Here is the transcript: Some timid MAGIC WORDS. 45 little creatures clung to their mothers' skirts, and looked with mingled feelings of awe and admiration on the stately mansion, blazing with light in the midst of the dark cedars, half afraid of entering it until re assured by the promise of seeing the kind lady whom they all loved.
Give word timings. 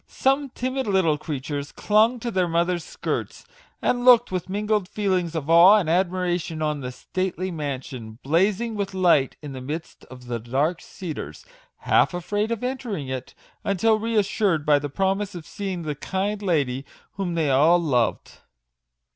Some 0.07 0.49
timid 0.49 0.87
MAGIC 0.87 0.87
WORDS. 0.87 0.87
45 0.87 0.93
little 1.03 1.17
creatures 1.19 1.71
clung 1.73 2.19
to 2.21 2.31
their 2.31 2.47
mothers' 2.47 2.83
skirts, 2.83 3.45
and 3.83 4.03
looked 4.03 4.31
with 4.31 4.49
mingled 4.49 4.89
feelings 4.89 5.35
of 5.35 5.47
awe 5.47 5.75
and 5.75 5.87
admiration 5.87 6.59
on 6.59 6.79
the 6.81 6.91
stately 6.91 7.51
mansion, 7.51 8.17
blazing 8.23 8.73
with 8.73 8.95
light 8.95 9.35
in 9.43 9.53
the 9.53 9.61
midst 9.61 10.05
of 10.05 10.25
the 10.25 10.39
dark 10.39 10.81
cedars, 10.81 11.45
half 11.81 12.15
afraid 12.15 12.49
of 12.51 12.63
entering 12.63 13.09
it 13.09 13.35
until 13.63 13.99
re 13.99 14.15
assured 14.15 14.65
by 14.65 14.79
the 14.79 14.89
promise 14.89 15.35
of 15.35 15.45
seeing 15.45 15.83
the 15.83 15.93
kind 15.93 16.41
lady 16.41 16.83
whom 17.11 17.35
they 17.35 17.51
all 17.51 17.77
loved. 17.79 18.39